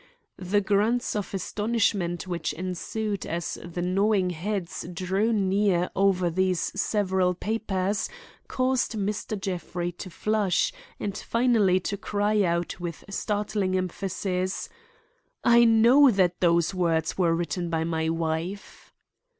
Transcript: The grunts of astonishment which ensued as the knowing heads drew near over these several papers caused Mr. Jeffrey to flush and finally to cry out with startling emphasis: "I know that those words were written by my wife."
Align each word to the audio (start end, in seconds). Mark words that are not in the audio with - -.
The 0.39 0.61
grunts 0.61 1.15
of 1.15 1.31
astonishment 1.31 2.25
which 2.25 2.53
ensued 2.53 3.23
as 3.23 3.59
the 3.63 3.83
knowing 3.83 4.31
heads 4.31 4.83
drew 4.91 5.31
near 5.31 5.91
over 5.95 6.27
these 6.31 6.71
several 6.81 7.35
papers 7.35 8.09
caused 8.47 8.93
Mr. 8.93 9.39
Jeffrey 9.39 9.91
to 9.91 10.09
flush 10.09 10.73
and 10.99 11.15
finally 11.15 11.79
to 11.81 11.97
cry 11.97 12.41
out 12.41 12.79
with 12.79 13.03
startling 13.11 13.77
emphasis: 13.77 14.69
"I 15.43 15.65
know 15.65 16.09
that 16.09 16.39
those 16.39 16.73
words 16.73 17.15
were 17.19 17.35
written 17.35 17.69
by 17.69 17.83
my 17.83 18.09
wife." 18.09 18.91